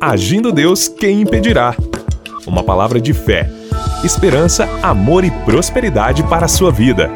Agindo 0.00 0.52
Deus, 0.52 0.86
quem 0.86 1.22
impedirá? 1.22 1.74
Uma 2.46 2.62
palavra 2.62 3.00
de 3.00 3.12
fé, 3.12 3.50
esperança, 4.04 4.64
amor 4.80 5.24
e 5.24 5.30
prosperidade 5.44 6.22
para 6.22 6.46
a 6.46 6.48
sua 6.48 6.70
vida. 6.70 7.10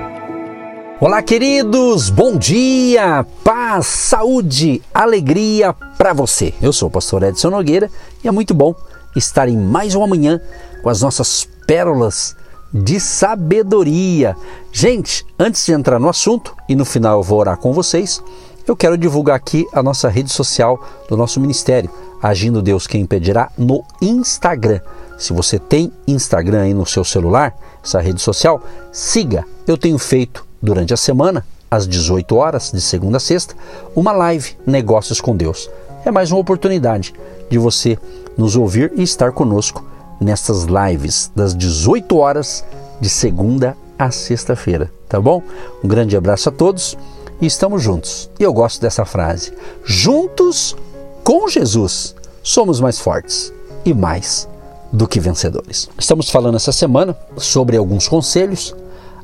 Olá, 1.01 1.23
queridos! 1.23 2.11
Bom 2.11 2.37
dia! 2.37 3.25
Paz, 3.45 3.87
saúde, 3.87 4.83
alegria 4.93 5.73
para 5.97 6.13
você. 6.13 6.53
Eu 6.61 6.73
sou 6.73 6.89
o 6.89 6.91
pastor 6.91 7.23
Edson 7.23 7.51
Nogueira 7.51 7.89
e 8.25 8.27
é 8.27 8.33
muito 8.33 8.53
bom 8.53 8.75
estar 9.15 9.49
em 9.49 9.57
mais 9.57 9.95
uma 9.95 10.09
manhã 10.09 10.41
com 10.83 10.89
as 10.89 11.03
nossas 11.03 11.49
pérolas 11.65 12.37
de 12.75 12.99
sabedoria. 12.99 14.37
Gente, 14.73 15.25
antes 15.39 15.65
de 15.65 15.73
entrar 15.73 16.01
no 16.01 16.09
assunto 16.09 16.57
e 16.69 16.75
no 16.75 16.85
final 16.85 17.21
eu 17.21 17.23
vou 17.23 17.39
orar 17.39 17.59
com 17.59 17.73
vocês, 17.73 18.21
eu 18.67 18.77
quero 18.77 18.99
divulgar 18.99 19.37
aqui 19.37 19.67
a 19.73 19.83
nossa 19.83 20.09
rede 20.09 20.33
social 20.33 20.85
do 21.09 21.17
nosso 21.17 21.41
ministério, 21.41 21.91
Agindo 22.23 22.63
Deus 22.63 22.87
Quem 22.87 23.03
Impedirá, 23.03 23.51
no 23.59 23.85
Instagram. 24.01 24.81
Se 25.19 25.33
você 25.33 25.59
tem 25.59 25.93
Instagram 26.07 26.63
aí 26.63 26.75
no 26.75 26.87
seu 26.87 27.05
celular, 27.05 27.55
essa 27.83 28.01
rede 28.01 28.21
social, 28.21 28.63
siga. 28.93 29.45
Eu 29.67 29.77
tenho 29.77 29.99
feito 29.99 30.47
durante 30.63 30.95
a 30.95 30.97
semana, 30.97 31.45
às 31.71 31.87
18 31.89 32.37
horas, 32.37 32.71
de 32.73 32.81
segunda 32.81 33.17
a 33.17 33.21
sexta, 33.21 33.55
uma 33.95 34.13
live 34.13 34.57
Negócios 34.67 35.21
com 35.21 35.37
Deus. 35.37 35.69
É 36.05 36.11
mais 36.11 36.31
uma 36.31 36.41
oportunidade 36.41 37.13
de 37.51 37.59
você 37.59 37.99
nos 38.37 38.57
ouvir 38.57 38.93
e 38.97 39.03
estar 39.03 39.33
conosco 39.33 39.85
nessas 40.21 40.65
lives 40.65 41.31
das 41.35 41.55
18 41.55 42.17
horas 42.17 42.65
de 43.01 43.09
segunda 43.09 43.77
a 43.99 44.11
sexta-feira, 44.11 44.91
tá 45.09 45.21
bom? 45.21 45.43
Um 45.83 45.89
grande 45.89 46.17
abraço 46.17 46.49
a 46.49 46.53
todos 46.53 46.97
e 47.41 47.47
estamos 47.47 47.83
juntos. 47.83 48.31
E 48.39 48.43
eu 48.43 48.53
gosto 48.53 48.81
dessa 48.81 49.05
frase: 49.05 49.53
juntos 49.85 50.77
com 51.25 51.49
Jesus 51.49 52.15
somos 52.43 52.81
mais 52.81 52.99
fortes 52.99 53.53
e 53.85 53.95
mais 53.95 54.49
do 54.93 55.09
que 55.09 55.21
vencedores. 55.21 55.89
Estamos 55.99 56.29
falando 56.31 56.57
essa 56.57 56.73
semana 56.73 57.17
sobre 57.37 57.77
alguns 57.77 58.09
conselhos, 58.09 58.75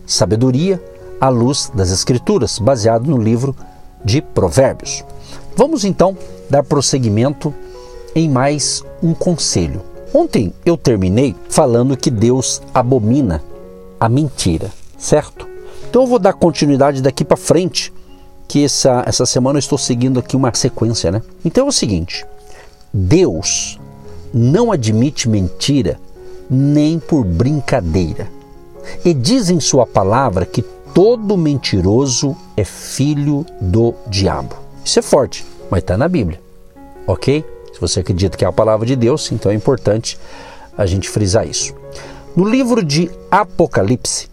sabedoria 0.07 0.83
à 1.21 1.29
luz 1.29 1.71
das 1.75 1.91
Escrituras, 1.91 2.59
baseado 2.59 3.11
no 3.11 3.19
livro 3.19 3.55
de 4.05 4.23
Provérbios. 4.23 5.05
Vamos 5.57 5.85
então 5.85 6.17
dar 6.49 6.63
prosseguimento 6.63 7.53
em 8.15 8.29
mais 8.29 8.83
um 9.03 9.13
conselho. 9.13 9.83
Ontem 10.15 10.55
eu 10.65 10.77
terminei 10.77 11.37
falando 11.49 11.97
que 11.97 12.11
Deus 12.11 12.63
abomina 12.73 13.43
a 14.01 14.09
mentira, 14.09 14.73
certo? 14.97 15.47
Então 15.89 16.03
eu 16.03 16.09
vou 16.09 16.19
dar 16.19 16.33
continuidade 16.33 17.03
daqui 17.03 17.25
para 17.25 17.37
frente, 17.37 17.93
que 18.49 18.65
essa, 18.65 19.05
essa 19.07 19.27
semana 19.27 19.59
eu 19.59 19.61
estou 19.61 19.77
seguindo 19.77 20.19
aqui 20.19 20.35
uma 20.35 20.53
sequência, 20.55 21.13
né? 21.13 21.23
Então 21.45 21.67
é 21.67 21.69
o 21.69 21.73
seguinte: 21.73 22.25
Deus 22.93 23.79
não 24.33 24.73
admite 24.73 25.29
mentira 25.29 26.01
nem 26.51 26.99
por 26.99 27.25
brincadeira. 27.25 28.29
E 29.05 29.13
diz 29.13 29.51
em 29.51 29.61
sua 29.61 29.87
palavra 29.87 30.47
que 30.47 30.63
todo 30.95 31.37
mentiroso 31.37 32.35
é 32.57 32.65
filho 32.65 33.45
do 33.61 33.95
diabo. 34.07 34.57
Isso 34.83 34.99
é 34.99 35.03
forte, 35.03 35.45
mas 35.71 35.83
está 35.83 35.99
na 35.99 36.09
Bíblia, 36.09 36.41
ok? 37.07 37.45
Se 37.75 37.81
você 37.81 38.01
acredita 38.01 38.37
que 38.37 38.45
é 38.45 38.49
a 38.49 38.53
palavra 38.53 38.87
de 38.87 38.97
Deus, 38.97 39.31
então 39.31 39.53
é 39.53 39.55
importante 39.55 40.19
a 40.77 40.87
gente 40.87 41.09
frisar 41.09 41.47
isso. 41.47 41.75
No 42.35 42.49
livro 42.49 42.83
de 42.83 43.11
Apocalipse, 43.31 44.29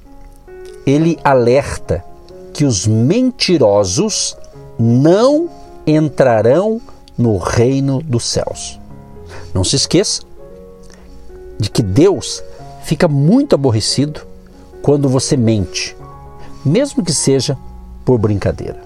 ele 0.85 1.19
alerta 1.23 2.03
que 2.55 2.63
os 2.63 2.87
mentirosos 2.87 4.37
não 4.79 5.49
entrarão 5.85 6.79
no 7.17 7.37
reino 7.37 8.01
dos 8.01 8.23
céus. 8.23 8.79
Não 9.53 9.61
se 9.61 9.75
esqueça 9.75 10.21
de 11.59 11.69
que 11.69 11.83
Deus 11.83 12.41
fica 12.83 13.09
muito 13.09 13.55
aborrecido 13.55 14.21
quando 14.81 15.09
você 15.09 15.35
mente, 15.35 15.97
mesmo 16.63 17.03
que 17.03 17.11
seja 17.11 17.57
por 18.05 18.17
brincadeira. 18.17 18.81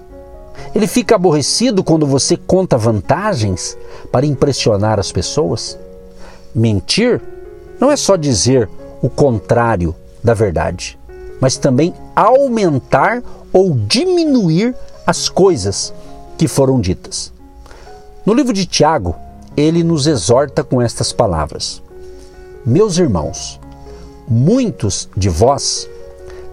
Ele 0.74 0.88
fica 0.88 1.14
aborrecido 1.14 1.84
quando 1.84 2.08
você 2.08 2.36
conta 2.36 2.76
vantagens 2.76 3.78
para 4.10 4.26
impressionar 4.26 4.98
as 4.98 5.12
pessoas. 5.12 5.78
Mentir 6.52 7.22
não 7.78 7.88
é 7.88 7.96
só 7.96 8.16
dizer 8.16 8.68
o 9.00 9.08
contrário 9.08 9.94
da 10.24 10.34
verdade, 10.34 10.98
mas 11.40 11.56
também 11.56 11.94
aumentar 12.16 13.22
ou 13.52 13.74
diminuir 13.74 14.74
as 15.06 15.28
coisas 15.28 15.92
que 16.38 16.46
foram 16.46 16.80
ditas. 16.80 17.32
No 18.24 18.34
livro 18.34 18.52
de 18.52 18.66
Tiago, 18.66 19.16
ele 19.56 19.82
nos 19.82 20.06
exorta 20.06 20.62
com 20.62 20.80
estas 20.80 21.12
palavras: 21.12 21.82
Meus 22.64 22.98
irmãos, 22.98 23.60
muitos 24.28 25.08
de 25.16 25.28
vós 25.28 25.88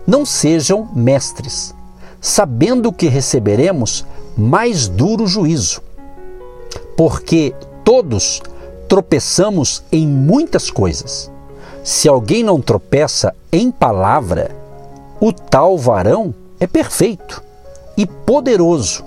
não 0.06 0.25
sejam 0.25 0.90
mestres 0.96 1.75
sabendo 2.22 2.91
que 2.91 3.07
receberemos 3.07 4.06
mais 4.36 4.88
duro 4.88 5.28
juízo. 5.28 5.81
Porque 6.96 7.53
todos 7.84 8.41
tropeçamos 8.88 9.84
em 9.91 10.07
muitas 10.07 10.69
coisas. 10.69 11.31
Se 11.84 12.07
alguém 12.07 12.44
não 12.44 12.59
tropeça 12.59 13.34
em 13.52 13.72
palavra, 13.72 14.52
o 15.19 15.31
tal 15.31 15.78
varão 15.78 16.34
é 16.59 16.68
perfeito 16.68 17.44
e 17.95 18.06
poderoso 18.06 19.03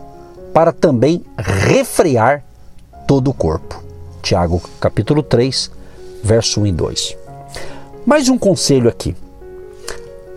para 0.53 0.72
também 0.72 1.25
refrear 1.38 2.44
todo 3.06 3.31
o 3.31 3.34
corpo. 3.34 3.83
Tiago 4.22 4.61
capítulo 4.81 5.22
3, 5.22 5.71
verso 6.22 6.61
1 6.61 6.66
e 6.66 6.72
2. 6.72 7.16
Mais 8.06 8.28
um 8.28 8.38
conselho 8.38 8.88
aqui. 8.88 9.16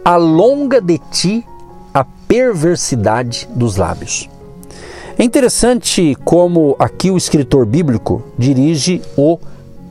Alonga 0.04 0.82
de 0.82 0.98
ti 1.12 1.46
a 1.94 2.04
perversidade 2.04 3.48
dos 3.54 3.78
lábios. 3.78 4.30
É 5.18 5.24
interessante 5.24 6.16
como 6.26 6.76
aqui 6.80 7.12
o 7.12 7.18
escritor 7.18 7.66
bíblico 7.66 8.24
dirige 8.38 9.02
o 9.16 9.38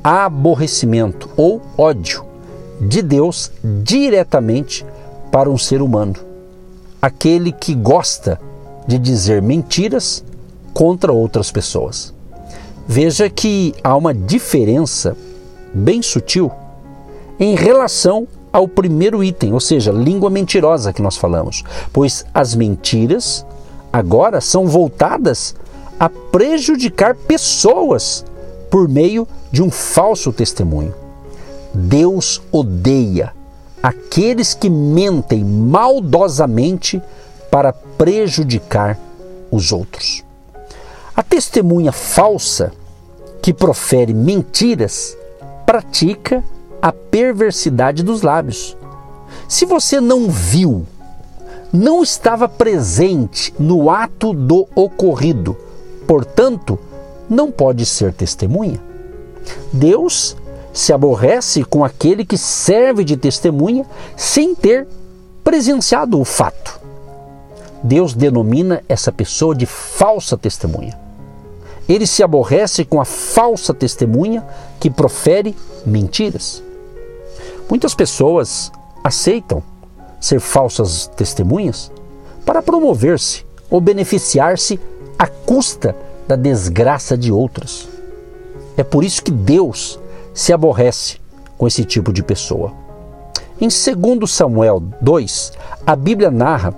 aborrecimento 0.03 1.31
ou 1.37 1.63
ódio 1.79 2.25
de 2.81 3.01
Deus 3.01 3.53
diretamente 3.63 4.85
para 5.31 5.49
um 5.49 5.57
ser 5.57 5.81
humano, 5.81 6.15
aquele 7.03 7.51
que 7.51 7.75
gosta 7.75 8.41
de 8.87 8.97
dizer 8.97 9.43
mentiras 9.43 10.25
contra 10.73 11.13
outras 11.13 11.51
pessoas. 11.51 12.15
Veja 12.87 13.29
que 13.29 13.75
há 13.83 13.97
uma 13.97 14.15
diferença 14.15 15.17
bem 15.75 16.01
sutil 16.01 16.51
em 17.41 17.57
relação 17.57 18.29
ao 18.53 18.69
primeiro 18.69 19.25
item, 19.25 19.53
ou 19.53 19.61
seja, 19.61 19.91
língua 19.91 20.31
mentirosa 20.31 20.93
que 20.93 21.03
nós 21.03 21.17
falamos, 21.17 21.65
pois 21.93 22.25
as 22.33 22.55
mentiras 22.55 23.45
agora 23.93 24.41
são 24.41 24.69
voltadas 24.69 25.57
a 25.99 26.09
prejudicar 26.09 27.17
pessoas 27.17 28.25
por 28.71 28.89
meio 28.89 29.27
de 29.51 29.63
um 29.63 29.71
falso 29.71 30.33
testemunho. 30.33 30.95
Deus 31.75 32.41
odeia 32.53 33.33
aqueles 33.83 34.55
que 34.55 34.71
mentem 34.71 35.45
maldosamente 35.45 37.03
para 37.51 37.73
prejudicar 37.73 38.99
os 39.51 39.73
outros. 39.73 40.25
A 41.15 41.23
testemunha 41.23 41.93
falsa 41.93 42.73
que 43.43 43.53
profere 43.53 44.15
mentiras 44.15 45.17
pratica 45.67 46.43
a 46.81 46.93
perversidade 46.93 48.03
dos 48.03 48.23
lábios. 48.23 48.77
Se 49.49 49.67
você 49.67 50.01
não 50.01 50.31
viu, 50.31 50.87
não 51.73 52.03
estava 52.03 52.49
presente 52.49 53.53
no 53.59 53.91
ato 53.91 54.33
do 54.33 54.67
ocorrido, 54.75 55.57
portanto, 56.07 56.79
não 57.29 57.51
pode 57.51 57.85
ser 57.87 58.13
testemunha. 58.13 58.81
Deus 59.73 60.37
se 60.73 60.93
aborrece 60.93 61.65
com 61.65 61.85
aquele 61.85 62.25
que 62.25 62.39
serve 62.39 63.05
de 63.05 63.17
testemunha 63.17 63.85
sem 64.17 64.55
ter 64.55 64.87
presenciado 65.45 66.19
o 66.21 66.25
fato. 66.25 66.81
Deus 67.83 68.15
denomina 68.15 68.83
essa 68.89 69.11
pessoa 69.11 69.55
de 69.55 69.67
falsa 69.67 70.37
testemunha. 70.37 70.99
Ele 71.89 72.07
se 72.07 72.23
aborrece 72.23 72.85
com 72.85 73.01
a 73.01 73.05
falsa 73.05 73.75
testemunha 73.75 74.47
que 74.79 74.89
profere 74.89 75.55
mentiras. 75.85 76.63
Muitas 77.69 77.95
pessoas 77.95 78.71
aceitam 79.03 79.63
ser 80.21 80.41
falsas 80.41 81.09
testemunhas 81.17 81.91
para 82.47 82.63
promover-se 82.63 83.45
ou 83.69 83.81
beneficiar-se 83.81 84.79
à 85.19 85.27
custa 85.27 85.97
da 86.29 86.37
desgraça 86.37 87.17
de 87.17 87.33
outras. 87.33 87.89
É 88.77 88.85
por 88.85 89.03
isso 89.03 89.23
que 89.23 89.31
Deus 89.31 89.99
se 90.35 90.53
aborrece 90.53 91.19
com 91.57 91.67
esse 91.67 91.85
tipo 91.85 92.13
de 92.13 92.23
pessoa. 92.23 92.73
Em 93.61 93.69
2 93.69 94.31
Samuel 94.31 94.83
2, 95.01 95.53
a 95.87 95.95
Bíblia 95.95 96.31
narra 96.31 96.75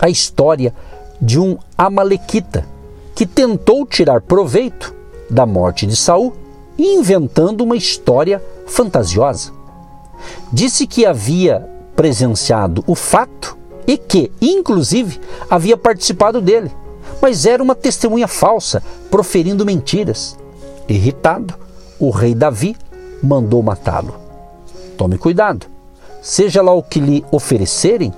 a 0.00 0.08
história 0.08 0.74
de 1.20 1.38
um 1.38 1.56
amalequita 1.78 2.66
que 3.14 3.24
tentou 3.24 3.86
tirar 3.86 4.20
proveito 4.20 4.94
da 5.30 5.46
morte 5.46 5.86
de 5.86 5.94
Saul 5.94 6.34
inventando 6.78 7.62
uma 7.62 7.76
história 7.76 8.42
fantasiosa. 8.66 9.52
Disse 10.52 10.86
que 10.86 11.06
havia 11.06 11.68
presenciado 11.94 12.82
o 12.86 12.94
fato 12.94 13.56
e 13.86 13.96
que, 13.98 14.32
inclusive, 14.40 15.20
havia 15.48 15.76
participado 15.76 16.40
dele, 16.40 16.70
mas 17.20 17.46
era 17.46 17.62
uma 17.62 17.74
testemunha 17.74 18.28
falsa, 18.28 18.82
proferindo 19.10 19.66
mentiras. 19.66 20.36
Irritado, 20.88 21.54
o 22.02 22.10
rei 22.10 22.34
Davi 22.34 22.76
mandou 23.22 23.62
matá-lo. 23.62 24.16
Tome 24.98 25.16
cuidado, 25.16 25.66
seja 26.20 26.60
lá 26.60 26.72
o 26.72 26.82
que 26.82 26.98
lhe 26.98 27.24
oferecerem, 27.30 28.12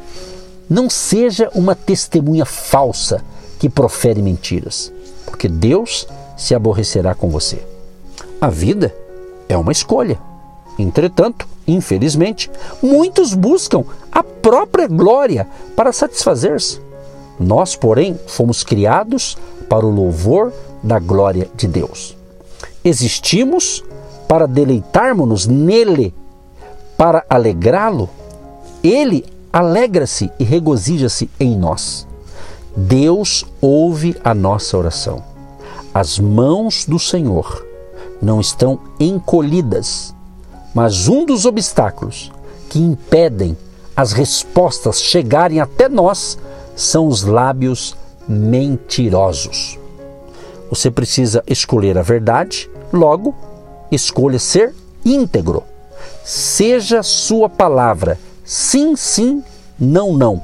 não 0.71 0.89
seja 0.89 1.51
uma 1.55 1.75
testemunha 1.75 2.47
falsa 2.47 3.23
que 3.59 3.69
profere 3.69 4.23
mentiras, 4.23 4.91
porque 5.27 5.49
Deus 5.49 6.09
se 6.35 6.55
aborrecerá 6.55 7.15
com 7.15 7.29
você. 7.29 7.63
A 8.41 8.49
vida 8.49 8.95
é 9.51 9.57
uma 9.57 9.71
escolha. 9.71 10.19
Entretanto, 10.79 11.47
infelizmente, 11.69 12.51
muitos 12.83 13.35
buscam 13.35 13.85
a 14.11 14.23
própria 14.23 14.89
glória 14.89 15.47
para 15.77 15.93
satisfazer-se. 15.93 16.81
Nós, 17.39 17.77
porém, 17.77 18.19
fomos 18.27 18.65
criados 18.65 19.37
para 19.69 19.85
o 19.85 19.91
louvor 19.91 20.55
da 20.83 20.99
glória 20.99 21.51
de 21.55 21.69
Deus. 21.69 22.17
Existimos 22.85 23.83
para 24.29 24.47
deleitarmos-nos 24.47 25.47
nele, 25.47 26.15
para 26.97 27.25
alegrá-lo. 27.31 28.11
Ele 28.83 29.25
alegra-se 29.53 30.31
e 30.39 30.45
regozija-se 30.45 31.31
em 31.41 31.57
nós. 31.57 32.07
Deus 32.77 33.47
ouve 33.61 34.17
a 34.23 34.35
nossa 34.35 34.77
oração. 34.77 35.23
As 35.95 36.19
mãos 36.19 36.85
do 36.85 36.99
Senhor 36.99 37.65
não 38.21 38.41
estão 38.41 38.81
encolhidas, 38.99 40.15
mas 40.75 41.07
um 41.09 41.25
dos 41.25 41.47
obstáculos 41.47 42.33
que 42.69 42.81
impedem 42.81 43.57
as 43.97 44.13
respostas 44.13 45.01
chegarem 45.01 45.61
até 45.61 45.89
nós 45.89 46.37
são 46.75 47.07
os 47.07 47.23
lábios 47.23 47.97
mentirosos. 48.29 49.79
Você 50.69 50.91
precisa 50.91 51.45
escolher 51.47 51.97
a 51.97 52.03
verdade, 52.03 52.69
logo, 52.95 53.35
escolha 53.91 54.39
ser 54.39 54.75
íntegro. 55.05 55.63
Seja 56.25 57.03
sua 57.03 57.49
palavra 57.49 58.19
sim, 58.45 58.95
sim, 58.95 59.43
não, 59.79 60.13
não. 60.13 60.41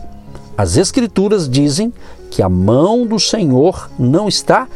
As 0.56 0.76
Escrituras 0.76 1.48
dizem 1.48 1.92
que 2.30 2.42
a 2.42 2.48
mão 2.48 3.06
do 3.06 3.18
Senhor 3.20 3.90
não 3.98 4.28
está 4.28 4.66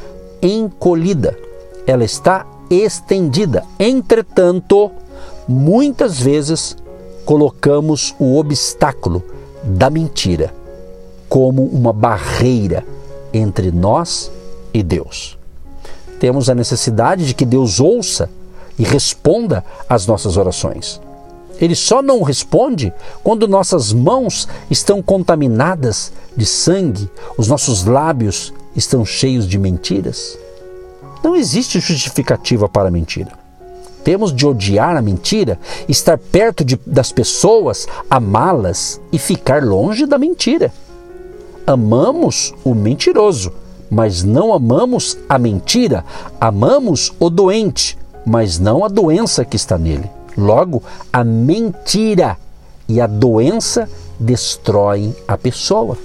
encolhida, 0.43 1.37
ela 1.87 2.05
está 2.05 2.47
estendida. 2.71 3.65
Entretanto, 3.79 4.91
muitas 5.49 6.21
vezes 6.21 6.77
colocamos 7.25 8.15
o 8.19 8.37
obstáculo 8.39 9.23
da 9.63 9.89
mentira 9.89 10.53
como 11.29 11.65
uma 11.65 11.93
barreira 11.93 12.85
entre 13.33 13.71
nós 13.71 14.31
e 14.73 14.83
Deus. 14.83 15.39
Temos 16.19 16.49
a 16.49 16.55
necessidade 16.55 17.27
de 17.27 17.35
que 17.35 17.45
Deus 17.45 17.81
ouça 17.81 18.31
e 18.79 18.85
responda 18.85 19.65
às 19.89 20.07
nossas 20.07 20.37
orações. 20.37 21.01
Ele 21.61 21.75
só 21.75 22.03
não 22.03 22.23
responde 22.23 22.93
quando 23.23 23.47
nossas 23.47 23.93
mãos 23.93 24.49
estão 24.71 25.01
contaminadas 25.01 26.13
de 26.37 26.45
sangue, 26.45 27.09
os 27.39 27.47
nossos 27.47 27.85
lábios 27.85 28.53
estão 28.75 29.05
cheios 29.05 29.47
de 29.47 29.59
mentiras. 29.59 30.37
Não 31.23 31.37
existe 31.37 31.79
justificativa 31.81 32.69
para 32.69 32.89
a 32.89 32.91
mentira. 32.91 33.33
Temos 34.03 34.35
de 34.35 34.47
odiar 34.47 34.97
a 34.97 35.01
mentira, 35.01 35.59
estar 35.89 36.19
perto 36.19 36.63
de, 36.63 36.79
das 36.87 37.11
pessoas, 37.11 37.87
amá-las 38.11 39.01
e 39.11 39.19
ficar 39.19 39.65
longe 39.65 40.05
da 40.05 40.19
mentira. 40.19 40.71
Amamos 41.67 42.53
o 42.63 42.75
mentiroso, 42.75 43.51
mas 43.91 44.23
não 44.23 44.53
amamos 44.53 45.17
a 45.29 45.39
mentira. 45.39 46.05
Amamos 46.41 47.13
o 47.19 47.31
doente, 47.31 47.99
mas 48.25 48.59
não 48.59 48.85
a 48.85 48.89
doença 48.89 49.45
que 49.45 49.57
está 49.57 49.79
nele. 49.79 50.11
Logo, 50.37 50.83
a 51.13 51.23
mentira 51.23 52.37
e 52.89 53.01
a 53.01 53.07
doença 53.07 53.89
destroem 54.19 55.15
a 55.27 55.37
pessoa. 55.37 55.97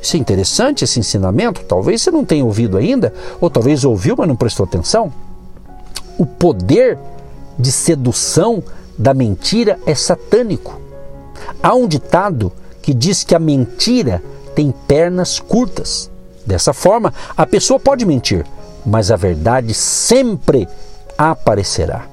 Isso 0.00 0.16
é 0.16 0.18
interessante, 0.18 0.84
esse 0.84 0.98
ensinamento. 0.98 1.64
Talvez 1.64 2.02
você 2.02 2.10
não 2.10 2.24
tenha 2.24 2.44
ouvido 2.44 2.76
ainda, 2.76 3.12
ou 3.40 3.48
talvez 3.48 3.84
ouviu, 3.84 4.16
mas 4.18 4.28
não 4.28 4.36
prestou 4.36 4.64
atenção. 4.64 5.12
O 6.18 6.26
poder 6.26 6.98
de 7.58 7.70
sedução 7.70 8.62
da 8.98 9.14
mentira 9.14 9.78
é 9.86 9.94
satânico. 9.94 10.80
Há 11.62 11.74
um 11.74 11.86
ditado 11.86 12.52
que 12.82 12.92
diz 12.92 13.22
que 13.22 13.34
a 13.34 13.38
mentira 13.38 14.22
tem 14.54 14.74
pernas 14.86 15.38
curtas. 15.38 16.10
Dessa 16.46 16.72
forma, 16.72 17.12
a 17.36 17.46
pessoa 17.46 17.78
pode 17.78 18.04
mentir, 18.04 18.44
mas 18.84 19.10
a 19.10 19.16
verdade 19.16 19.72
sempre 19.74 20.68
aparecerá. 21.16 22.06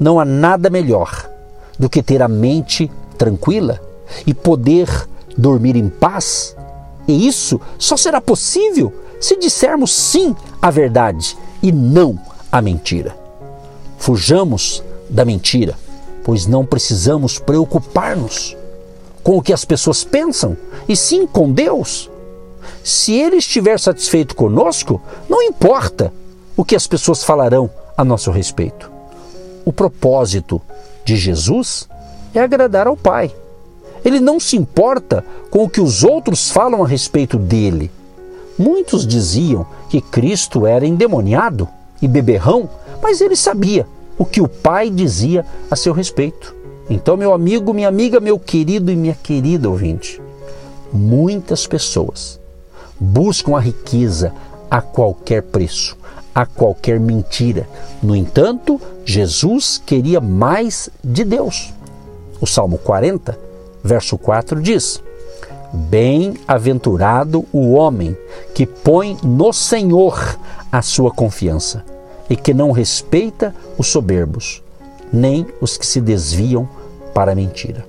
Não 0.00 0.18
há 0.18 0.24
nada 0.24 0.70
melhor 0.70 1.30
do 1.78 1.90
que 1.90 2.02
ter 2.02 2.22
a 2.22 2.28
mente 2.28 2.90
tranquila 3.18 3.80
e 4.26 4.32
poder 4.32 4.88
dormir 5.36 5.76
em 5.76 5.88
paz. 5.88 6.56
E 7.06 7.26
isso 7.26 7.60
só 7.78 7.96
será 7.96 8.20
possível 8.20 8.92
se 9.20 9.36
dissermos 9.38 9.92
sim 9.92 10.34
à 10.60 10.70
verdade 10.70 11.36
e 11.62 11.70
não 11.70 12.18
à 12.50 12.60
mentira. 12.60 13.16
Fujamos 13.98 14.82
da 15.08 15.24
mentira, 15.24 15.76
pois 16.24 16.46
não 16.46 16.64
precisamos 16.64 17.38
preocupar-nos 17.38 18.56
com 19.22 19.38
o 19.38 19.42
que 19.42 19.52
as 19.52 19.64
pessoas 19.64 20.04
pensam, 20.04 20.56
e 20.86 20.94
sim 20.94 21.26
com 21.26 21.50
Deus. 21.50 22.10
Se 22.82 23.14
Ele 23.14 23.36
estiver 23.36 23.78
satisfeito 23.78 24.34
conosco, 24.34 25.00
não 25.28 25.42
importa 25.42 26.12
o 26.56 26.64
que 26.64 26.76
as 26.76 26.86
pessoas 26.86 27.24
falarão 27.24 27.70
a 27.96 28.04
nosso 28.04 28.30
respeito. 28.30 28.90
O 29.64 29.72
propósito 29.72 30.60
de 31.04 31.16
Jesus 31.16 31.88
é 32.34 32.40
agradar 32.40 32.86
ao 32.86 32.96
Pai. 32.96 33.34
Ele 34.04 34.20
não 34.20 34.38
se 34.38 34.56
importa 34.56 35.24
com 35.50 35.64
o 35.64 35.68
que 35.68 35.80
os 35.80 36.04
outros 36.04 36.50
falam 36.50 36.82
a 36.84 36.86
respeito 36.86 37.38
dele. 37.38 37.90
Muitos 38.58 39.06
diziam 39.06 39.66
que 39.88 40.00
Cristo 40.00 40.66
era 40.66 40.86
endemoniado 40.86 41.68
e 42.02 42.06
beberrão, 42.06 42.68
mas 43.02 43.20
ele 43.20 43.34
sabia 43.34 43.86
o 44.18 44.24
que 44.24 44.40
o 44.40 44.48
Pai 44.48 44.90
dizia 44.90 45.44
a 45.70 45.76
seu 45.76 45.92
respeito. 45.92 46.54
Então, 46.88 47.16
meu 47.16 47.32
amigo, 47.32 47.72
minha 47.72 47.88
amiga, 47.88 48.20
meu 48.20 48.38
querido 48.38 48.92
e 48.92 48.96
minha 48.96 49.14
querida 49.14 49.70
ouvinte, 49.70 50.20
muitas 50.92 51.66
pessoas 51.66 52.38
buscam 52.98 53.56
a 53.56 53.60
riqueza 53.60 54.32
a 54.70 54.80
qualquer 54.80 55.42
preço, 55.42 55.96
a 56.34 56.46
qualquer 56.46 56.98
mentira. 56.98 57.68
No 58.02 58.14
entanto, 58.14 58.80
Jesus 59.04 59.80
queria 59.84 60.20
mais 60.20 60.88
de 61.02 61.24
Deus. 61.24 61.72
O 62.40 62.46
Salmo 62.46 62.78
40, 62.78 63.38
verso 63.82 64.18
4 64.18 64.60
diz: 64.60 65.02
Bem-aventurado 65.72 67.44
o 67.52 67.72
homem 67.72 68.16
que 68.54 68.66
põe 68.66 69.16
no 69.22 69.52
Senhor 69.52 70.38
a 70.70 70.82
sua 70.82 71.10
confiança 71.10 71.84
e 72.28 72.36
que 72.36 72.54
não 72.54 72.70
respeita 72.70 73.54
os 73.76 73.88
soberbos, 73.88 74.62
nem 75.12 75.46
os 75.60 75.76
que 75.76 75.86
se 75.86 76.00
desviam 76.00 76.68
para 77.12 77.32
a 77.32 77.34
mentira. 77.34 77.86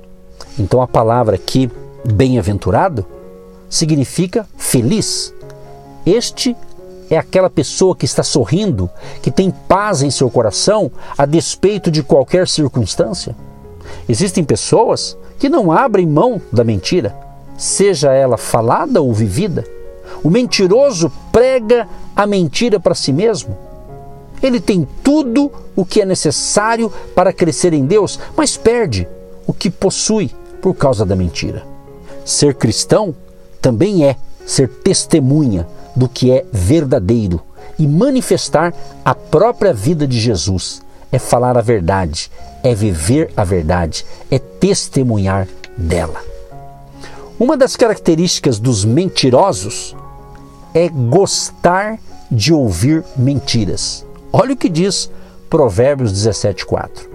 Então 0.58 0.82
a 0.82 0.88
palavra 0.88 1.36
aqui, 1.36 1.70
bem-aventurado, 2.06 3.06
significa 3.69 4.48
feliz. 4.57 5.34
Este 6.05 6.55
é 7.10 7.17
aquela 7.17 7.50
pessoa 7.50 7.95
que 7.95 8.05
está 8.05 8.24
sorrindo, 8.24 8.89
que 9.22 9.31
tem 9.31 9.51
paz 9.51 10.01
em 10.01 10.10
seu 10.10 10.29
coração 10.29 10.91
a 11.17 11.25
despeito 11.25 11.91
de 11.91 12.03
qualquer 12.03 12.48
circunstância. 12.48 13.36
Existem 14.07 14.43
pessoas 14.43 15.17
que 15.38 15.50
não 15.50 15.72
abrem 15.72 16.07
mão 16.07 16.41
da 16.51 16.63
mentira, 16.63 17.15
seja 17.57 18.12
ela 18.12 18.38
falada 18.38 19.01
ou 19.01 19.13
vivida. 19.13 19.65
O 20.24 20.29
mentiroso 20.29 21.12
prega 21.31 21.88
a 22.15 22.25
mentira 22.25 22.79
para 22.79 22.95
si 22.95 23.12
mesmo. 23.12 23.57
Ele 24.41 24.60
tem 24.60 24.88
tudo 25.03 25.51
o 25.75 25.86
que 25.86 26.01
é 26.01 26.05
necessário 26.05 26.91
para 27.13 27.34
crescer 27.34 27.74
em 27.74 27.86
Deus, 27.86 28.19
mas 28.36 28.57
perde 28.57 29.07
o 29.48 29.53
que 29.53 29.69
possui 29.69 30.31
por 30.62 30.74
causa 30.74 31.05
da 31.05 31.15
mentira. 31.15 31.63
Ser 32.24 32.55
cristão 32.55 33.15
também 33.65 34.05
é 34.05 34.15
ser 34.45 34.69
testemunha 34.69 35.67
do 35.95 36.07
que 36.07 36.29
é 36.29 36.45
verdadeiro 36.53 37.41
e 37.79 37.88
manifestar 37.88 38.72
a 39.03 39.15
própria 39.15 39.74
vida 39.74 40.07
de 40.07 40.19
Jesus. 40.19 40.84
É 41.12 41.17
falar 41.17 41.57
a 41.57 41.62
verdade, 41.62 42.29
é 42.63 42.75
viver 42.75 43.31
a 43.36 43.43
verdade, 43.43 44.05
é 44.29 44.38
testemunhar 44.38 45.48
dela. 45.75 46.22
Uma 47.39 47.57
das 47.57 47.75
características 47.75 48.60
dos 48.60 48.86
mentirosos 48.86 49.95
é 50.72 50.88
gostar 50.88 51.98
de 52.29 52.53
ouvir 52.53 53.03
mentiras. 53.17 54.05
Olha 54.31 54.53
o 54.53 54.57
que 54.57 54.69
diz 54.69 55.10
Provérbios 55.50 56.12
17:4. 56.12 57.10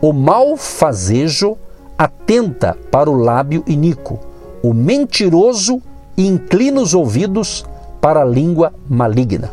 O 0.00 0.12
malfazejo 0.12 1.58
atenta 1.98 2.78
para 2.92 3.10
o 3.10 3.16
lábio 3.16 3.64
iníquo, 3.66 4.20
o 4.62 4.72
mentiroso 4.72 5.82
inclina 6.16 6.80
os 6.80 6.94
ouvidos 6.94 7.64
para 8.00 8.22
a 8.22 8.24
língua 8.24 8.72
maligna. 8.88 9.52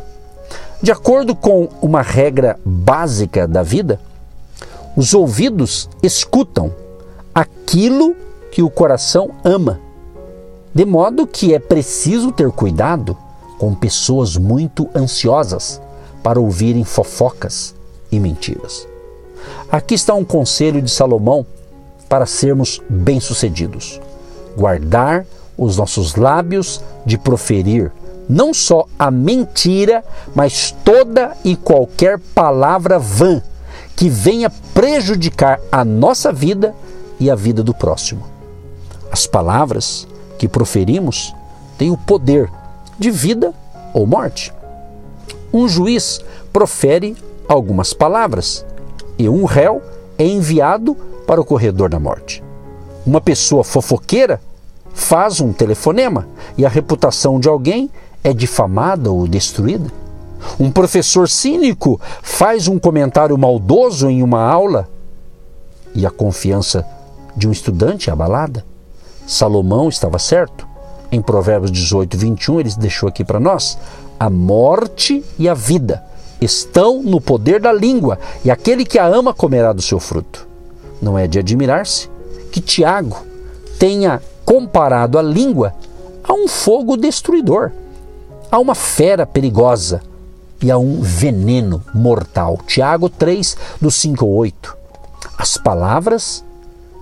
De 0.82 0.92
acordo 0.92 1.36
com 1.36 1.70
uma 1.82 2.02
regra 2.02 2.60
básica 2.66 3.48
da 3.48 3.64
vida, 3.64 4.00
os 4.96 5.14
ouvidos 5.14 5.90
escutam 6.02 6.74
aquilo 7.34 8.16
que 8.52 8.62
o 8.62 8.70
coração 8.70 9.32
ama, 9.44 9.80
de 10.74 10.86
modo 10.86 11.26
que 11.26 11.54
é 11.54 11.60
preciso 11.60 12.32
ter 12.32 12.52
cuidado 12.52 13.18
com 13.58 13.74
pessoas 13.74 14.38
muito 14.38 14.90
ansiosas 14.94 15.82
para 16.22 16.40
ouvirem 16.40 16.84
fofocas 16.84 17.74
e 18.12 18.20
mentiras. 18.20 18.88
Aqui 19.72 19.96
está 19.96 20.14
um 20.14 20.24
conselho 20.24 20.82
de 20.82 20.92
Salomão 20.92 21.46
para 22.08 22.26
sermos 22.26 22.82
bem-sucedidos: 22.90 24.00
guardar 24.56 25.26
os 25.58 25.78
nossos 25.78 26.16
lábios 26.16 26.82
de 27.06 27.18
proferir 27.18 27.92
não 28.28 28.54
só 28.54 28.86
a 28.98 29.12
mentira, 29.12 30.04
mas 30.34 30.74
toda 30.84 31.36
e 31.44 31.56
qualquer 31.56 32.20
palavra 32.34 32.98
vã 32.98 33.42
que 33.96 34.10
venha 34.10 34.50
prejudicar 34.74 35.60
a 35.72 35.84
nossa 35.84 36.32
vida 36.32 36.74
e 37.20 37.30
a 37.30 37.36
vida 37.36 37.64
do 37.64 37.74
próximo. 37.74 38.24
As 39.12 39.28
palavras 39.28 40.08
que 40.38 40.48
proferimos 40.48 41.34
têm 41.78 41.92
o 41.92 41.98
poder 41.98 42.50
de 42.98 43.12
vida 43.12 43.54
ou 43.94 44.08
morte. 44.08 44.54
Um 45.54 45.68
juiz 45.68 46.20
profere 46.52 47.16
algumas 47.48 47.94
palavras 47.94 48.66
e 49.18 49.30
um 49.30 49.46
réu 49.46 49.82
é 50.18 50.26
enviado 50.26 50.96
para 51.28 51.40
o 51.40 51.46
corredor 51.46 51.90
da 51.90 52.00
morte. 52.00 52.44
Uma 53.06 53.22
pessoa 53.22 53.64
fofoqueira 53.64 54.42
faz 55.04 55.42
um 55.42 55.52
telefonema 55.52 56.28
e 56.58 56.66
a 56.66 56.70
reputação 56.70 57.40
de 57.40 57.50
alguém 57.50 57.90
é 58.24 58.34
difamada 58.34 59.12
ou 59.12 59.28
destruída. 59.28 59.92
Um 60.58 60.72
professor 60.72 61.28
cínico 61.28 62.00
faz 62.22 62.68
um 62.70 62.80
comentário 62.80 63.38
maldoso 63.38 64.10
em 64.10 64.24
uma 64.24 64.42
aula 64.42 64.88
e 65.94 66.06
a 66.06 66.10
confiança 66.10 66.88
de 67.36 67.48
um 67.48 67.52
estudante 67.52 68.10
é 68.10 68.14
abalada. 68.14 68.66
Salomão 69.28 69.90
estava 69.90 70.18
certo. 70.18 70.66
Em 71.12 71.22
Provérbios 71.22 71.72
18, 71.72 72.18
21, 72.18 72.60
ele 72.62 72.74
deixou 72.78 73.08
aqui 73.08 73.24
para 73.24 73.40
nós: 73.40 73.78
a 74.20 74.30
morte 74.30 75.24
e 75.38 75.48
a 75.48 75.54
vida 75.54 76.04
estão 76.42 77.04
no 77.04 77.22
poder 77.22 77.62
da 77.62 77.72
língua, 77.72 78.18
e 78.44 78.50
aquele 78.50 78.84
que 78.84 78.98
a 78.98 79.06
ama 79.06 79.34
comerá 79.34 79.74
do 79.74 79.82
seu 79.82 80.00
fruto. 80.00 80.48
Não 81.02 81.18
é 81.18 81.28
de 81.28 81.40
admirar-se 81.40 82.10
que 82.52 82.60
Tiago 82.60 83.33
tenha 83.80 84.22
comparado 84.46 85.18
a 85.18 85.22
língua 85.22 85.74
a 86.24 86.34
um 86.34 86.48
fogo 86.48 86.96
destruidor, 86.96 87.72
a 88.52 88.60
uma 88.60 88.76
fera 88.76 89.26
perigosa 89.26 90.02
e 90.62 90.72
a 90.72 90.78
um 90.78 91.02
veneno 91.02 91.84
mortal. 91.94 92.60
Tiago 92.66 93.10
3, 93.10 93.58
do 93.82 93.92
5 93.92 94.24
ao 94.24 94.32
8. 94.32 94.78
As 95.38 95.58
palavras 95.58 96.44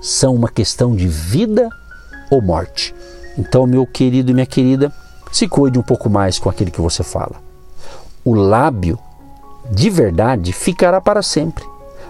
são 0.01 0.34
uma 0.34 0.50
questão 0.50 0.96
de 0.96 1.08
vida 1.08 1.70
ou 2.32 2.42
morte. 2.42 2.96
Então, 3.38 3.68
meu 3.68 3.86
querido 3.86 4.32
e 4.32 4.34
minha 4.34 4.46
querida, 4.46 4.92
se 5.32 5.48
cuide 5.48 5.78
um 5.78 5.84
pouco 5.84 6.10
mais 6.10 6.40
com 6.40 6.50
aquele 6.50 6.72
que 6.72 6.82
você 6.82 7.04
fala. 7.04 7.36
O 8.25 8.34
lábio 8.34 8.98
de 9.70 9.90
verdade 9.90 10.51
ficará 10.51 11.00
para 11.00 11.22
sempre, 11.22 11.63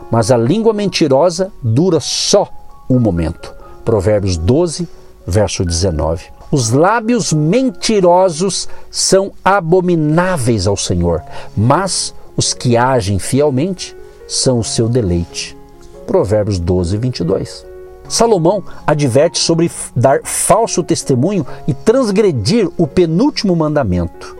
mas 0.10 0.32
a 0.32 0.38
língua 0.38 0.74
mentirosa 0.74 1.52
dura 1.62 2.00
só 2.00 2.50
um 2.90 3.00
momento. 3.00 3.61
Provérbios 3.84 4.38
12, 4.38 4.88
verso 5.26 5.66
19. 5.66 6.26
Os 6.52 6.70
lábios 6.70 7.32
mentirosos 7.32 8.68
são 8.90 9.32
abomináveis 9.44 10.68
ao 10.68 10.76
Senhor, 10.76 11.22
mas 11.56 12.14
os 12.36 12.54
que 12.54 12.76
agem 12.76 13.20
fielmente 13.20 13.96
são 14.28 14.60
o 14.60 14.64
seu 14.64 14.90
deleite. 14.90 15.58
Provérbios 16.06 16.60
12, 16.60 16.98
22. 16.98 17.66
Salomão 18.10 18.62
adverte 18.86 19.40
sobre 19.40 19.72
dar 19.96 20.20
falso 20.24 20.84
testemunho 20.84 21.46
e 21.66 21.74
transgredir 21.74 22.70
o 22.78 22.86
penúltimo 22.86 23.56
mandamento. 23.56 24.36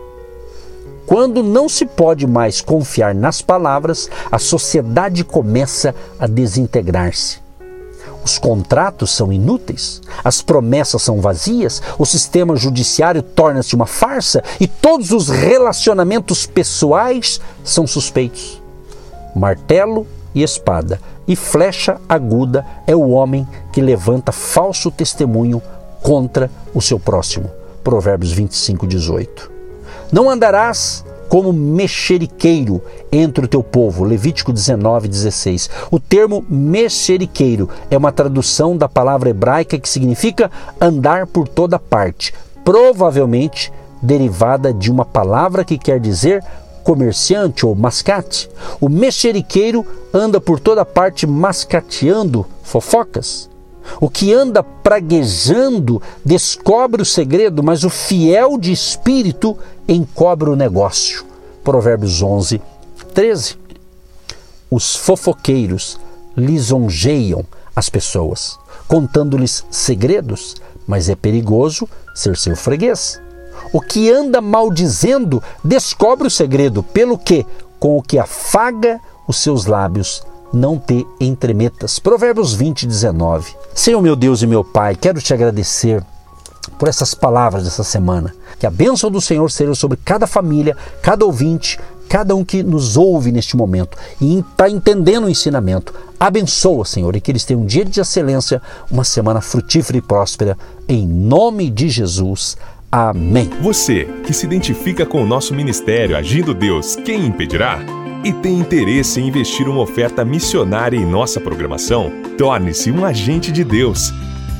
Quando 1.06 1.42
não 1.42 1.68
se 1.68 1.86
pode 1.86 2.26
mais 2.26 2.60
confiar 2.60 3.14
nas 3.14 3.40
palavras, 3.40 4.10
a 4.30 4.38
sociedade 4.38 5.24
começa 5.24 5.94
a 6.18 6.26
desintegrar-se. 6.26 7.40
Os 8.24 8.38
contratos 8.38 9.10
são 9.10 9.32
inúteis, 9.32 10.00
as 10.22 10.40
promessas 10.40 11.02
são 11.02 11.20
vazias, 11.20 11.82
o 11.98 12.06
sistema 12.06 12.54
judiciário 12.54 13.22
torna-se 13.22 13.74
uma 13.74 13.86
farsa 13.86 14.42
e 14.60 14.66
todos 14.66 15.10
os 15.10 15.28
relacionamentos 15.28 16.46
pessoais 16.46 17.40
são 17.64 17.86
suspeitos. 17.86 18.62
Martelo 19.34 20.06
e 20.34 20.42
espada 20.42 21.00
e 21.26 21.34
flecha 21.34 22.00
aguda 22.08 22.64
é 22.86 22.94
o 22.94 23.10
homem 23.10 23.46
que 23.72 23.80
levanta 23.80 24.30
falso 24.32 24.90
testemunho 24.90 25.60
contra 26.02 26.50
o 26.74 26.80
seu 26.80 27.00
próximo. 27.00 27.50
Provérbios 27.82 28.32
25, 28.32 28.86
18. 28.86 29.50
Não 30.12 30.30
andarás 30.30 31.04
como 31.32 31.50
mexeriqueiro 31.50 32.82
entre 33.10 33.46
o 33.46 33.48
teu 33.48 33.62
povo. 33.62 34.04
Levítico 34.04 34.52
19, 34.52 35.08
16. 35.08 35.70
O 35.90 35.98
termo 35.98 36.44
mexeriqueiro 36.46 37.70
é 37.90 37.96
uma 37.96 38.12
tradução 38.12 38.76
da 38.76 38.86
palavra 38.86 39.30
hebraica 39.30 39.78
que 39.78 39.88
significa 39.88 40.50
andar 40.78 41.26
por 41.26 41.48
toda 41.48 41.78
parte, 41.78 42.34
provavelmente 42.62 43.72
derivada 44.02 44.74
de 44.74 44.90
uma 44.90 45.06
palavra 45.06 45.64
que 45.64 45.78
quer 45.78 45.98
dizer 45.98 46.44
comerciante 46.84 47.64
ou 47.64 47.74
mascate. 47.74 48.50
O 48.78 48.90
mexeriqueiro 48.90 49.86
anda 50.12 50.38
por 50.38 50.60
toda 50.60 50.84
parte 50.84 51.26
mascateando 51.26 52.44
fofocas. 52.62 53.48
O 54.00 54.08
que 54.08 54.32
anda 54.32 54.62
praguejando 54.62 56.00
descobre 56.24 57.02
o 57.02 57.06
segredo, 57.06 57.62
mas 57.62 57.84
o 57.84 57.90
fiel 57.90 58.58
de 58.58 58.72
espírito 58.72 59.56
encobre 59.88 60.50
o 60.50 60.56
negócio. 60.56 61.24
Provérbios 61.62 62.22
11, 62.22 62.60
13. 63.14 63.56
Os 64.70 64.96
fofoqueiros 64.96 65.98
lisonjeiam 66.36 67.44
as 67.74 67.88
pessoas, 67.88 68.58
contando-lhes 68.88 69.64
segredos, 69.70 70.56
mas 70.86 71.08
é 71.08 71.14
perigoso 71.14 71.88
ser 72.14 72.36
seu 72.36 72.56
freguês. 72.56 73.20
O 73.72 73.80
que 73.80 74.10
anda 74.10 74.40
maldizendo 74.40 75.42
descobre 75.62 76.26
o 76.26 76.30
segredo, 76.30 76.82
pelo 76.82 77.16
que, 77.16 77.46
com 77.78 77.96
o 77.96 78.02
que 78.02 78.18
afaga 78.18 79.00
os 79.26 79.36
seus 79.36 79.66
lábios, 79.66 80.22
não 80.52 80.78
te 80.78 81.06
entremetas. 81.20 81.98
Provérbios 81.98 82.54
20, 82.54 82.86
19. 82.86 83.54
Senhor 83.74 84.00
meu 84.02 84.14
Deus 84.14 84.42
e 84.42 84.46
meu 84.46 84.62
Pai, 84.62 84.94
quero 84.94 85.20
te 85.20 85.32
agradecer 85.32 86.04
por 86.78 86.88
essas 86.88 87.14
palavras 87.14 87.64
dessa 87.64 87.84
semana. 87.84 88.34
Que 88.58 88.66
a 88.66 88.70
bênção 88.70 89.10
do 89.10 89.20
Senhor 89.20 89.50
seja 89.50 89.74
sobre 89.74 89.98
cada 90.04 90.26
família, 90.26 90.76
cada 91.00 91.24
ouvinte, 91.24 91.78
cada 92.08 92.34
um 92.34 92.44
que 92.44 92.62
nos 92.62 92.96
ouve 92.96 93.32
neste 93.32 93.56
momento 93.56 93.96
e 94.20 94.40
está 94.40 94.68
entendendo 94.68 95.24
o 95.24 95.30
ensinamento. 95.30 95.94
Abençoa, 96.20 96.84
Senhor, 96.84 97.16
e 97.16 97.20
que 97.20 97.30
eles 97.32 97.44
tenham 97.44 97.62
um 97.62 97.66
dia 97.66 97.84
de 97.84 98.00
excelência, 98.00 98.60
uma 98.90 99.02
semana 99.02 99.40
frutífera 99.40 99.98
e 99.98 100.02
próspera. 100.02 100.56
Em 100.88 101.06
nome 101.06 101.70
de 101.70 101.88
Jesus. 101.88 102.56
Amém. 102.90 103.50
Você 103.62 104.04
que 104.26 104.34
se 104.34 104.44
identifica 104.44 105.06
com 105.06 105.22
o 105.22 105.26
nosso 105.26 105.54
ministério 105.54 106.16
Agindo 106.16 106.52
Deus, 106.52 106.94
quem 106.96 107.26
impedirá? 107.26 108.01
E 108.24 108.32
tem 108.32 108.60
interesse 108.60 109.20
em 109.20 109.26
investir 109.26 109.68
uma 109.68 109.80
oferta 109.80 110.24
missionária 110.24 110.96
em 110.96 111.04
nossa 111.04 111.40
programação? 111.40 112.12
Torne-se 112.38 112.92
um 112.92 113.04
agente 113.04 113.50
de 113.50 113.64
Deus 113.64 114.12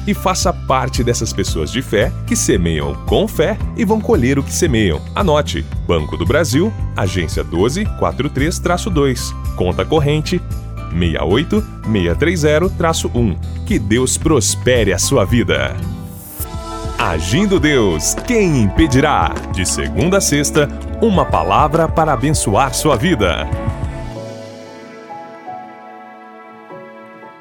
e 0.04 0.12
faça 0.12 0.52
parte 0.52 1.04
dessas 1.04 1.32
pessoas 1.32 1.70
de 1.70 1.80
fé 1.80 2.12
que 2.26 2.34
semeiam 2.34 2.92
com 3.06 3.28
fé 3.28 3.56
e 3.76 3.84
vão 3.84 4.00
colher 4.00 4.36
o 4.36 4.42
que 4.42 4.52
semeiam. 4.52 5.00
Anote: 5.14 5.64
Banco 5.86 6.16
do 6.16 6.26
Brasil, 6.26 6.72
agência 6.96 7.44
1243-2, 7.44 9.32
conta 9.54 9.84
corrente 9.84 10.42
68630-1. 10.92 13.36
Que 13.64 13.78
Deus 13.78 14.18
prospere 14.18 14.92
a 14.92 14.98
sua 14.98 15.24
vida. 15.24 15.76
Agindo 17.02 17.58
Deus, 17.58 18.14
quem 18.28 18.62
impedirá? 18.62 19.34
De 19.52 19.66
segunda 19.66 20.18
a 20.18 20.20
sexta, 20.20 20.68
uma 21.02 21.24
palavra 21.24 21.88
para 21.88 22.12
abençoar 22.12 22.72
sua 22.72 22.94
vida. 22.94 23.44